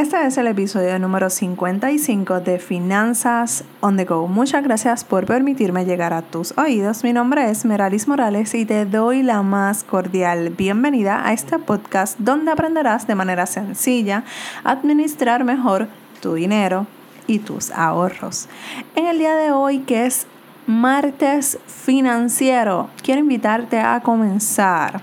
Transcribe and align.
Este 0.00 0.24
es 0.24 0.38
el 0.38 0.46
episodio 0.46 0.98
número 0.98 1.28
55 1.28 2.40
de 2.40 2.58
Finanzas 2.58 3.64
on 3.80 3.98
the 3.98 4.06
Go. 4.06 4.28
Muchas 4.28 4.64
gracias 4.64 5.04
por 5.04 5.26
permitirme 5.26 5.84
llegar 5.84 6.14
a 6.14 6.22
tus 6.22 6.56
oídos. 6.56 7.04
Mi 7.04 7.12
nombre 7.12 7.50
es 7.50 7.66
Meralis 7.66 8.08
Morales 8.08 8.54
y 8.54 8.64
te 8.64 8.86
doy 8.86 9.22
la 9.22 9.42
más 9.42 9.84
cordial 9.84 10.48
bienvenida 10.48 11.28
a 11.28 11.34
este 11.34 11.58
podcast 11.58 12.18
donde 12.18 12.50
aprenderás 12.50 13.06
de 13.06 13.14
manera 13.14 13.44
sencilla 13.44 14.24
a 14.64 14.70
administrar 14.70 15.44
mejor 15.44 15.86
tu 16.22 16.32
dinero 16.32 16.86
y 17.26 17.40
tus 17.40 17.70
ahorros. 17.70 18.48
En 18.96 19.06
el 19.06 19.18
día 19.18 19.34
de 19.36 19.52
hoy, 19.52 19.80
que 19.80 20.06
es 20.06 20.26
martes 20.66 21.58
financiero, 21.66 22.88
quiero 23.02 23.20
invitarte 23.20 23.78
a 23.78 24.00
comenzar 24.00 25.02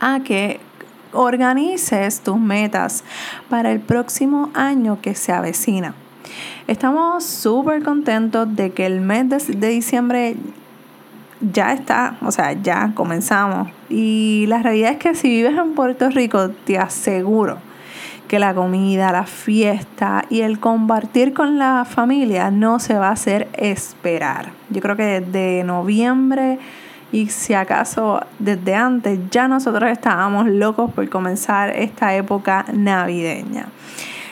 a 0.00 0.20
que 0.20 0.60
organices 1.12 2.20
tus 2.20 2.38
metas 2.38 3.04
para 3.48 3.72
el 3.72 3.80
próximo 3.80 4.50
año 4.54 4.98
que 5.00 5.14
se 5.14 5.32
avecina. 5.32 5.94
Estamos 6.66 7.24
súper 7.24 7.82
contentos 7.82 8.54
de 8.54 8.70
que 8.70 8.86
el 8.86 9.00
mes 9.00 9.28
de, 9.28 9.68
diciembre 9.68 10.36
ya 11.40 11.72
está, 11.72 12.16
o 12.22 12.30
sea, 12.30 12.52
ya 12.52 12.92
comenzamos. 12.94 13.68
Y 13.88 14.46
la 14.48 14.62
realidad 14.62 14.92
es 14.92 14.98
que 14.98 15.14
si 15.14 15.28
vives 15.28 15.58
en 15.58 15.74
Puerto 15.74 16.08
Rico, 16.10 16.50
te 16.50 16.78
aseguro 16.78 17.58
que 18.28 18.38
la 18.38 18.54
comida, 18.54 19.12
la 19.12 19.26
fiesta 19.26 20.24
y 20.30 20.40
el 20.40 20.58
compartir 20.58 21.34
con 21.34 21.58
la 21.58 21.84
familia 21.84 22.50
no 22.50 22.78
se 22.78 22.94
va 22.94 23.08
a 23.08 23.12
hacer 23.12 23.48
esperar. 23.52 24.52
Yo 24.70 24.80
creo 24.80 24.96
que 24.96 25.20
desde 25.20 25.64
noviembre 25.64 26.58
y 27.12 27.28
si 27.28 27.54
acaso 27.54 28.20
desde 28.38 28.74
antes 28.74 29.20
ya 29.30 29.46
nosotros 29.46 29.90
estábamos 29.90 30.48
locos 30.48 30.90
por 30.92 31.08
comenzar 31.08 31.70
esta 31.70 32.14
época 32.14 32.64
navideña. 32.72 33.66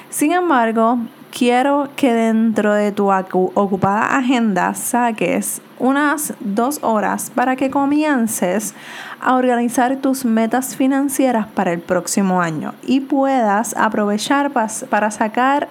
Sin 0.09 0.33
embargo, 0.33 0.99
quiero 1.31 1.89
que 1.95 2.13
dentro 2.13 2.75
de 2.75 2.91
tu 2.91 3.11
ocupada 3.11 4.17
agenda 4.17 4.75
saques 4.75 5.63
unas 5.79 6.35
dos 6.41 6.81
horas 6.83 7.31
para 7.31 7.57
que 7.57 7.71
comiences 7.71 8.75
a 9.21 9.37
organizar 9.37 9.97
tus 9.97 10.25
metas 10.25 10.75
financieras 10.75 11.47
para 11.47 11.73
el 11.73 11.81
próximo 11.81 12.43
año 12.43 12.75
y 12.83 13.01
puedas 13.01 13.77
aprovechar 13.77 14.51
para 14.51 15.11
sacar 15.11 15.69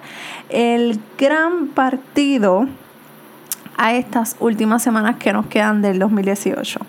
el 0.48 1.00
gran 1.18 1.68
partido 1.68 2.66
a 3.80 3.94
estas 3.94 4.36
últimas 4.40 4.82
semanas 4.82 5.16
que 5.16 5.32
nos 5.32 5.46
quedan 5.46 5.80
del 5.80 5.98
2018. 5.98 6.80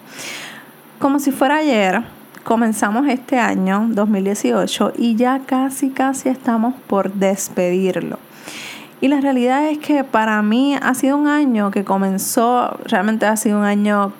Como 0.99 1.19
si 1.19 1.31
fuera 1.31 1.55
ayer, 1.55 2.03
comenzamos 2.43 3.07
este 3.07 3.39
año 3.39 3.87
2018 3.91 4.93
y 4.97 5.15
ya 5.15 5.39
casi 5.45 5.91
casi 5.91 6.27
estamos 6.27 6.75
por 6.87 7.13
despedirlo. 7.13 8.19
Y 8.99 9.07
la 9.07 9.21
realidad 9.21 9.67
es 9.67 9.77
que 9.77 10.03
para 10.03 10.41
mí 10.41 10.75
ha 10.81 10.93
sido 10.93 11.15
un 11.15 11.27
año 11.27 11.71
que 11.71 11.85
comenzó, 11.85 12.77
realmente 12.83 13.25
ha 13.25 13.37
sido 13.37 13.59
un 13.59 13.65
año 13.65 14.11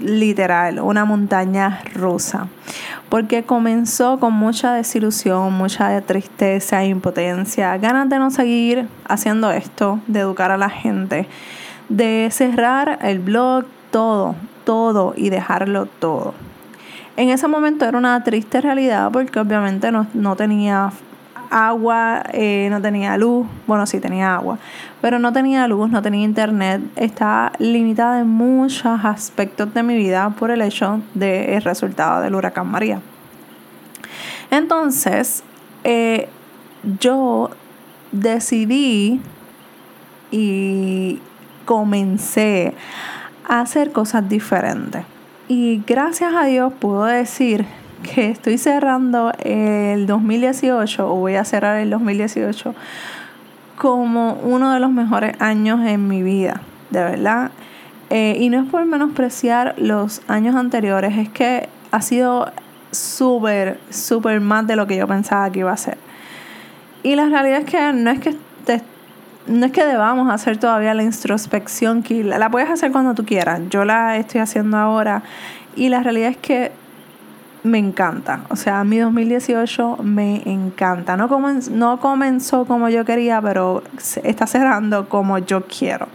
literal, 0.00 0.80
una 0.80 1.04
montaña 1.04 1.82
rusa, 1.94 2.48
porque 3.10 3.42
comenzó 3.42 4.18
con 4.18 4.32
mucha 4.32 4.72
desilusión, 4.72 5.52
mucha 5.52 6.00
tristeza, 6.00 6.82
impotencia, 6.82 7.76
ganas 7.76 8.08
de 8.08 8.18
no 8.18 8.30
seguir 8.30 8.88
haciendo 9.06 9.50
esto, 9.50 10.00
de 10.06 10.20
educar 10.20 10.50
a 10.50 10.56
la 10.56 10.70
gente 10.70 11.28
de 11.88 12.28
cerrar 12.30 12.98
el 13.02 13.18
blog, 13.18 13.64
todo, 13.90 14.34
todo 14.64 15.14
y 15.16 15.30
dejarlo 15.30 15.86
todo. 15.86 16.34
En 17.16 17.30
ese 17.30 17.48
momento 17.48 17.86
era 17.86 17.96
una 17.96 18.22
triste 18.24 18.60
realidad 18.60 19.10
porque 19.10 19.40
obviamente 19.40 19.90
no, 19.90 20.36
tenía 20.36 20.92
agua, 21.50 22.24
eh, 22.32 22.68
no 22.70 22.82
tenía 22.82 23.16
luz, 23.16 23.46
bueno 23.66 23.86
sí 23.86 24.00
tenía 24.00 24.34
agua, 24.34 24.58
pero 25.00 25.18
no 25.18 25.32
tenía 25.32 25.66
luz, 25.66 25.88
no 25.88 26.02
tenía 26.02 26.24
internet, 26.24 26.82
estaba 26.96 27.52
limitada 27.58 28.20
en 28.20 28.28
muchos 28.28 29.04
aspectos 29.04 29.72
de 29.72 29.82
mi 29.82 29.96
vida 29.96 30.30
por 30.30 30.50
el 30.50 30.60
hecho 30.60 31.00
del 31.14 31.62
resultado 31.62 32.20
del 32.20 32.34
huracán 32.34 32.70
María. 32.70 33.00
Entonces, 34.50 35.42
eh, 35.84 36.28
yo 37.00 37.50
decidí 38.12 39.20
y 40.30 41.20
comencé 41.66 42.72
a 43.46 43.60
hacer 43.60 43.92
cosas 43.92 44.26
diferentes. 44.26 45.04
Y 45.48 45.82
gracias 45.86 46.34
a 46.34 46.44
Dios 46.44 46.72
puedo 46.80 47.04
decir 47.04 47.66
que 48.02 48.30
estoy 48.30 48.56
cerrando 48.56 49.32
el 49.40 50.06
2018 50.06 51.12
o 51.12 51.16
voy 51.16 51.34
a 51.34 51.44
cerrar 51.44 51.76
el 51.78 51.90
2018 51.90 52.74
como 53.76 54.38
uno 54.42 54.72
de 54.72 54.80
los 54.80 54.90
mejores 54.90 55.38
años 55.40 55.80
en 55.86 56.08
mi 56.08 56.22
vida, 56.22 56.62
de 56.90 57.02
verdad. 57.02 57.50
Eh, 58.08 58.36
y 58.40 58.48
no 58.48 58.62
es 58.62 58.70
por 58.70 58.84
menospreciar 58.86 59.74
los 59.76 60.22
años 60.28 60.54
anteriores, 60.54 61.18
es 61.18 61.28
que 61.28 61.68
ha 61.90 62.00
sido 62.00 62.50
súper, 62.92 63.78
súper 63.90 64.40
más 64.40 64.66
de 64.66 64.76
lo 64.76 64.86
que 64.86 64.96
yo 64.96 65.06
pensaba 65.06 65.50
que 65.50 65.60
iba 65.60 65.72
a 65.72 65.76
ser. 65.76 65.98
Y 67.02 67.14
la 67.16 67.26
realidad 67.28 67.60
es 67.60 67.66
que 67.66 67.92
no 67.92 68.10
es 68.10 68.20
que 68.20 68.36
te 68.64 68.82
no 69.46 69.66
es 69.66 69.72
que 69.72 69.84
debamos 69.84 70.32
hacer 70.32 70.58
todavía 70.58 70.94
la 70.94 71.02
introspección, 71.02 72.02
que 72.02 72.24
la, 72.24 72.50
puedes 72.50 72.70
hacer 72.70 72.92
cuando 72.92 73.14
tú 73.14 73.24
quieras. 73.24 73.60
Yo 73.70 73.84
la 73.84 74.16
estoy 74.16 74.40
haciendo 74.40 74.76
ahora 74.76 75.22
y 75.74 75.88
la 75.88 76.02
realidad 76.02 76.30
es 76.30 76.36
que 76.36 76.72
me 77.62 77.78
encanta. 77.78 78.42
O 78.48 78.56
sea, 78.56 78.84
mi 78.84 78.98
2018 78.98 79.98
me 80.02 80.42
encanta. 80.46 81.16
No, 81.16 81.28
no 81.70 82.00
comenzó 82.00 82.64
como 82.64 82.88
yo 82.88 83.04
quería, 83.04 83.40
pero 83.42 83.82
está 84.22 84.46
cerrando 84.46 85.08
como 85.08 85.38
yo 85.38 85.64
quiero. 85.66 86.08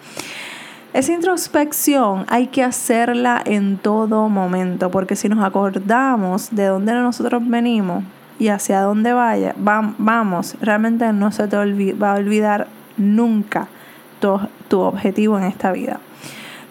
Esa 0.93 1.13
introspección 1.13 2.25
hay 2.27 2.47
que 2.47 2.63
hacerla 2.63 3.41
en 3.45 3.77
todo 3.77 4.27
momento, 4.27 4.91
porque 4.91 5.15
si 5.15 5.29
nos 5.29 5.43
acordamos 5.43 6.49
de 6.51 6.65
dónde 6.65 6.93
nosotros 6.93 7.41
venimos 7.45 8.03
y 8.39 8.49
hacia 8.49 8.81
dónde 8.81 9.13
vaya, 9.13 9.55
vamos, 9.57 10.55
realmente 10.59 11.13
no 11.13 11.31
se 11.31 11.47
te 11.47 11.55
va 11.93 12.11
a 12.11 12.15
olvidar 12.15 12.67
nunca 13.01 13.67
tu, 14.19 14.79
objetivo 14.79 15.37
en 15.37 15.43
esta 15.45 15.71
vida. 15.71 15.99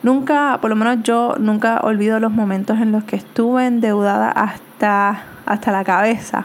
Nunca, 0.02 0.58
por 0.62 0.70
lo 0.70 0.76
menos 0.76 1.02
yo 1.02 1.34
nunca 1.38 1.80
olvido 1.82 2.20
los 2.20 2.32
momentos 2.32 2.80
en 2.80 2.92
los 2.92 3.04
que 3.04 3.16
estuve 3.16 3.66
endeudada 3.66 4.30
hasta, 4.30 5.24
hasta 5.44 5.72
la 5.72 5.84
cabeza. 5.84 6.44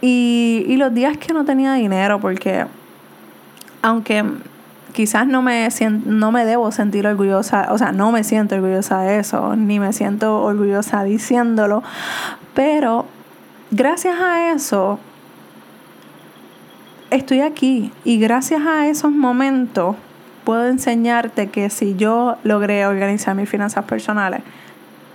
Y, 0.00 0.64
y 0.66 0.76
los 0.76 0.92
días 0.92 1.16
que 1.18 1.32
no 1.32 1.44
tenía 1.44 1.74
dinero, 1.74 2.18
porque 2.18 2.66
aunque 3.82 4.24
quizás 4.96 5.26
no 5.26 5.42
me, 5.42 5.68
no 6.06 6.32
me 6.32 6.46
debo 6.46 6.72
sentir 6.72 7.06
orgullosa, 7.06 7.68
o 7.70 7.76
sea, 7.76 7.92
no 7.92 8.12
me 8.12 8.24
siento 8.24 8.54
orgullosa 8.54 9.02
de 9.02 9.18
eso, 9.18 9.54
ni 9.54 9.78
me 9.78 9.92
siento 9.92 10.42
orgullosa 10.42 11.04
diciéndolo, 11.04 11.82
pero 12.54 13.04
gracias 13.70 14.18
a 14.18 14.52
eso 14.52 14.98
estoy 17.10 17.40
aquí 17.40 17.92
y 18.04 18.18
gracias 18.18 18.62
a 18.66 18.88
esos 18.88 19.12
momentos 19.12 19.96
puedo 20.44 20.66
enseñarte 20.66 21.48
que 21.48 21.70
si 21.70 21.96
yo 21.96 22.36
logré 22.44 22.86
organizar 22.86 23.34
mis 23.34 23.48
finanzas 23.48 23.84
personales, 23.84 24.42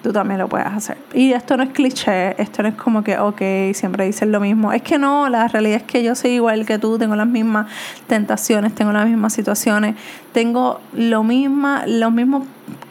tú 0.03 0.11
también 0.11 0.39
lo 0.39 0.49
puedes 0.49 0.67
hacer. 0.67 0.97
Y 1.13 1.31
esto 1.31 1.55
no 1.57 1.63
es 1.63 1.69
cliché, 1.69 2.41
esto 2.41 2.63
no 2.63 2.69
es 2.69 2.75
como 2.75 3.03
que, 3.03 3.17
ok, 3.17 3.41
siempre 3.73 4.05
dicen 4.05 4.31
lo 4.31 4.39
mismo. 4.39 4.73
Es 4.73 4.81
que 4.81 4.97
no, 4.97 5.29
la 5.29 5.47
realidad 5.47 5.77
es 5.77 5.83
que 5.83 6.03
yo 6.03 6.15
soy 6.15 6.31
igual 6.31 6.65
que 6.65 6.79
tú, 6.79 6.97
tengo 6.97 7.15
las 7.15 7.27
mismas 7.27 7.67
tentaciones, 8.07 8.73
tengo 8.75 8.91
las 8.91 9.07
mismas 9.07 9.33
situaciones, 9.33 9.95
tengo 10.33 10.81
lo 10.93 11.23
misma, 11.23 11.85
los 11.87 12.11
mismos 12.11 12.45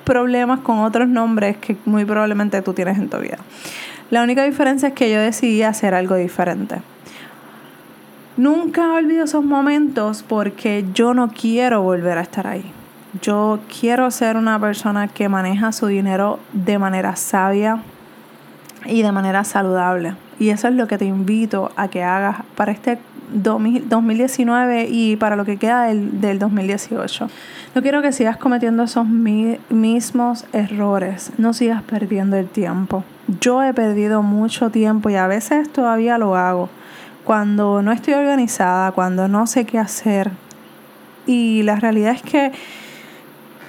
problemas 0.04 0.60
con 0.60 0.78
otros 0.78 1.08
nombres 1.08 1.56
que 1.58 1.76
muy 1.84 2.04
probablemente 2.04 2.62
tú 2.62 2.72
tienes 2.72 2.98
en 2.98 3.08
tu 3.08 3.18
vida. 3.18 3.38
La 4.10 4.22
única 4.22 4.44
diferencia 4.44 4.88
es 4.88 4.94
que 4.94 5.10
yo 5.10 5.20
decidí 5.20 5.62
hacer 5.62 5.94
algo 5.94 6.16
diferente. 6.16 6.76
Nunca 8.40 8.94
olvido 8.94 9.24
esos 9.24 9.44
momentos 9.44 10.24
porque 10.26 10.86
yo 10.94 11.12
no 11.12 11.28
quiero 11.28 11.82
volver 11.82 12.16
a 12.16 12.22
estar 12.22 12.46
ahí. 12.46 12.64
Yo 13.20 13.58
quiero 13.68 14.10
ser 14.10 14.38
una 14.38 14.58
persona 14.58 15.08
que 15.08 15.28
maneja 15.28 15.72
su 15.72 15.88
dinero 15.88 16.38
de 16.54 16.78
manera 16.78 17.16
sabia 17.16 17.82
y 18.86 19.02
de 19.02 19.12
manera 19.12 19.44
saludable. 19.44 20.14
Y 20.38 20.48
eso 20.48 20.68
es 20.68 20.74
lo 20.74 20.88
que 20.88 20.96
te 20.96 21.04
invito 21.04 21.70
a 21.76 21.88
que 21.88 22.02
hagas 22.02 22.38
para 22.56 22.72
este 22.72 22.96
2019 23.34 24.88
y 24.88 25.16
para 25.16 25.36
lo 25.36 25.44
que 25.44 25.58
queda 25.58 25.84
del, 25.84 26.22
del 26.22 26.38
2018. 26.38 27.28
No 27.74 27.82
quiero 27.82 28.00
que 28.00 28.10
sigas 28.10 28.38
cometiendo 28.38 28.84
esos 28.84 29.06
mismos 29.06 30.46
errores, 30.54 31.30
no 31.36 31.52
sigas 31.52 31.82
perdiendo 31.82 32.38
el 32.38 32.48
tiempo. 32.48 33.04
Yo 33.38 33.62
he 33.62 33.74
perdido 33.74 34.22
mucho 34.22 34.70
tiempo 34.70 35.10
y 35.10 35.16
a 35.16 35.26
veces 35.26 35.70
todavía 35.70 36.16
lo 36.16 36.36
hago 36.36 36.70
cuando 37.30 37.80
no 37.80 37.92
estoy 37.92 38.14
organizada, 38.14 38.90
cuando 38.90 39.28
no 39.28 39.46
sé 39.46 39.64
qué 39.64 39.78
hacer. 39.78 40.32
Y 41.28 41.62
la 41.62 41.76
realidad 41.76 42.12
es 42.16 42.22
que 42.22 42.50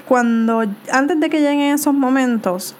cuando 0.08 0.63
antes 0.92 1.19
de 1.19 1.30
que 1.30 1.42
lleguen 1.42 1.72
esos 1.75 1.94
momentos, 1.94 2.75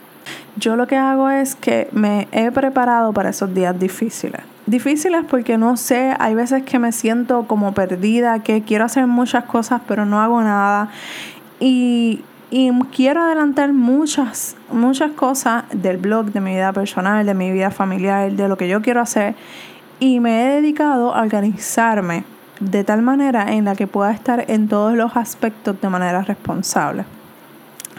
yo 0.56 0.76
lo 0.76 0.88
que 0.88 0.98
hago 0.98 1.30
es 1.30 1.54
que 1.54 1.88
me 1.92 2.28
he 2.32 2.50
preparado 2.50 3.14
para 3.14 3.30
esos 3.30 3.54
días 3.54 3.80
difíciles. 3.80 4.42
difíciles 4.66 5.24
porque 5.30 5.56
no 5.56 5.78
sé, 5.78 6.16
hay 6.18 6.34
veces 6.34 6.64
que 6.64 6.80
me 6.80 6.92
siento 6.92 7.46
como 7.46 7.76
perdida, 7.76 8.40
que 8.40 8.64
quiero 8.64 8.86
hacer 8.86 9.06
muchas 9.06 9.44
cosas 9.44 9.82
pero 9.88 10.08
no 10.08 10.20
hago 10.20 10.42
nada. 10.42 10.90
Y, 11.60 12.24
y 12.50 12.72
quiero 12.86 13.22
adelantar 13.22 13.72
muchas, 13.72 14.56
muchas 14.72 15.12
cosas 15.12 15.64
del 15.72 15.98
blog, 15.98 16.32
de 16.32 16.42
mi 16.42 16.54
vida 16.54 16.74
personal, 16.74 17.24
de 17.24 17.36
mi 17.36 17.52
vida 17.52 17.70
familiar, 17.70 18.32
de 18.32 18.48
lo 18.48 18.58
que 18.58 18.68
yo 18.68 18.82
quiero 18.82 19.00
hacer. 19.00 19.36
Y 20.02 20.20
me 20.20 20.42
he 20.42 20.56
dedicado 20.56 21.14
a 21.14 21.22
organizarme 21.22 22.24
de 22.60 22.84
tal 22.84 23.04
manera 23.04 23.54
en 23.54 23.66
la 23.66 23.76
que 23.76 23.86
pueda 23.86 24.12
estar 24.12 24.46
en 24.50 24.68
todos 24.68 24.96
los 24.96 25.16
aspectos 25.16 25.80
de 25.80 25.90
manera 25.90 26.24
responsable. 26.24 27.06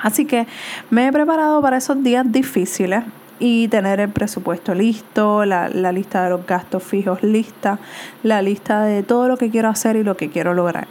Así 0.01 0.25
que 0.25 0.49
me 0.91 1.07
he 1.07 1.13
preparado 1.13 1.63
para 1.63 1.77
esos 1.77 2.03
días 2.03 2.27
difíciles 2.29 3.05
y 3.39 3.69
tener 3.69 4.01
el 4.01 4.09
presupuesto 4.09 4.75
listo, 4.75 5.45
la, 5.45 5.69
la, 5.69 5.93
lista 5.93 6.25
de 6.25 6.31
los 6.31 6.45
gastos 6.45 6.83
fijos 6.83 7.23
lista, 7.23 7.79
la 8.25 8.43
lista 8.43 8.83
de 8.83 9.05
todo 9.05 9.29
lo 9.29 9.37
que 9.37 9.51
quiero 9.51 9.69
hacer 9.69 9.95
y 9.95 10.03
lo 10.03 10.17
que 10.17 10.29
quiero 10.29 10.55
lograr. 10.55 10.89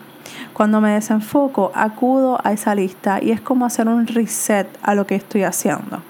Cuando 0.53 0.79
me 0.79 0.91
desenfoco, 0.91 1.73
acudo 1.75 2.39
a 2.41 2.53
esa 2.53 2.73
lista 2.73 3.21
y 3.21 3.31
es 3.31 3.41
como 3.41 3.65
hacer 3.65 3.89
un 3.89 4.07
reset 4.07 4.69
a 4.81 4.95
lo 4.95 5.05
que 5.05 5.15
estoy 5.15 5.43
haciendo. 5.43 6.01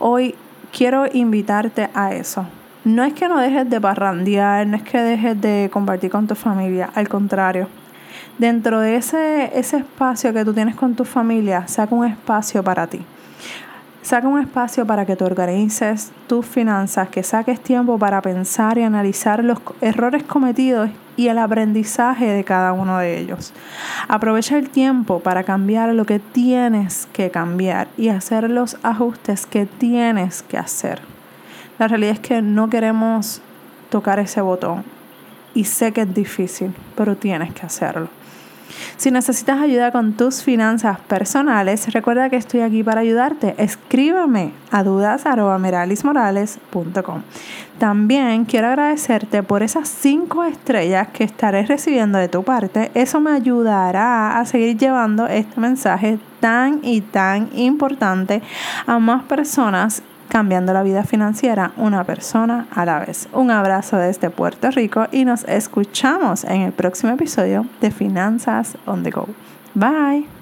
Hoy 0.00 0.34
quiero 0.72 1.06
invitarte 1.12 1.88
a 1.94 2.14
eso. 2.14 2.44
No 2.84 3.02
es 3.02 3.14
que 3.14 3.28
no 3.28 3.38
dejes 3.38 3.70
de 3.70 3.80
parrandear, 3.80 4.66
no 4.66 4.76
es 4.76 4.82
que 4.82 4.98
dejes 4.98 5.40
de 5.40 5.70
compartir 5.72 6.10
con 6.10 6.26
tu 6.26 6.34
familia, 6.34 6.90
al 6.94 7.08
contrario. 7.08 7.66
Dentro 8.36 8.78
de 8.78 8.96
ese, 8.96 9.58
ese 9.58 9.78
espacio 9.78 10.34
que 10.34 10.44
tú 10.44 10.52
tienes 10.52 10.74
con 10.74 10.94
tu 10.94 11.06
familia, 11.06 11.66
saca 11.66 11.94
un 11.94 12.04
espacio 12.04 12.62
para 12.62 12.86
ti. 12.86 13.00
Saca 14.02 14.28
un 14.28 14.38
espacio 14.38 14.86
para 14.86 15.06
que 15.06 15.16
te 15.16 15.24
organices 15.24 16.12
tus 16.26 16.44
finanzas, 16.44 17.08
que 17.08 17.22
saques 17.22 17.58
tiempo 17.58 17.98
para 17.98 18.20
pensar 18.20 18.76
y 18.76 18.82
analizar 18.82 19.42
los 19.42 19.60
errores 19.80 20.22
cometidos 20.22 20.90
y 21.16 21.28
el 21.28 21.38
aprendizaje 21.38 22.26
de 22.26 22.44
cada 22.44 22.74
uno 22.74 22.98
de 22.98 23.18
ellos. 23.18 23.54
Aprovecha 24.08 24.58
el 24.58 24.68
tiempo 24.68 25.20
para 25.20 25.42
cambiar 25.42 25.94
lo 25.94 26.04
que 26.04 26.18
tienes 26.18 27.08
que 27.14 27.30
cambiar 27.30 27.88
y 27.96 28.10
hacer 28.10 28.50
los 28.50 28.76
ajustes 28.82 29.46
que 29.46 29.64
tienes 29.64 30.42
que 30.42 30.58
hacer. 30.58 31.13
La 31.78 31.88
realidad 31.88 32.14
es 32.14 32.20
que 32.20 32.42
no 32.42 32.70
queremos 32.70 33.40
tocar 33.90 34.20
ese 34.20 34.40
botón 34.40 34.84
y 35.54 35.64
sé 35.64 35.92
que 35.92 36.02
es 36.02 36.14
difícil, 36.14 36.72
pero 36.96 37.16
tienes 37.16 37.52
que 37.52 37.66
hacerlo. 37.66 38.08
Si 38.96 39.10
necesitas 39.10 39.60
ayuda 39.60 39.90
con 39.92 40.14
tus 40.14 40.42
finanzas 40.42 40.98
personales, 41.00 41.92
recuerda 41.92 42.30
que 42.30 42.36
estoy 42.36 42.60
aquí 42.60 42.82
para 42.82 43.02
ayudarte. 43.02 43.54
Escríbeme 43.58 44.52
a 44.70 44.82
dudas.meralismorales.com. 44.82 47.22
También 47.78 48.44
quiero 48.44 48.68
agradecerte 48.68 49.42
por 49.42 49.62
esas 49.62 49.88
cinco 49.88 50.44
estrellas 50.44 51.08
que 51.08 51.24
estaré 51.24 51.64
recibiendo 51.66 52.18
de 52.18 52.28
tu 52.28 52.44
parte. 52.44 52.92
Eso 52.94 53.20
me 53.20 53.32
ayudará 53.32 54.38
a 54.38 54.46
seguir 54.46 54.78
llevando 54.78 55.26
este 55.26 55.60
mensaje 55.60 56.20
tan 56.40 56.78
y 56.82 57.00
tan 57.00 57.48
importante 57.54 58.42
a 58.86 58.98
más 58.98 59.24
personas 59.24 60.02
cambiando 60.28 60.72
la 60.72 60.82
vida 60.82 61.04
financiera 61.04 61.72
una 61.76 62.04
persona 62.04 62.66
a 62.74 62.84
la 62.84 62.98
vez. 63.00 63.28
Un 63.32 63.50
abrazo 63.50 63.96
desde 63.96 64.30
Puerto 64.30 64.70
Rico 64.70 65.06
y 65.12 65.24
nos 65.24 65.44
escuchamos 65.44 66.44
en 66.44 66.62
el 66.62 66.72
próximo 66.72 67.12
episodio 67.12 67.66
de 67.80 67.90
Finanzas 67.90 68.76
on 68.86 69.02
the 69.02 69.10
Go. 69.10 69.28
Bye. 69.74 70.33